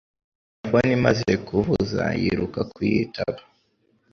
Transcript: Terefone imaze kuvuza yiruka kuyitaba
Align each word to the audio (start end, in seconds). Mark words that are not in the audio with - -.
Terefone 0.57 0.89
imaze 0.99 1.31
kuvuza 1.47 2.03
yiruka 2.21 2.59
kuyitaba 2.73 3.41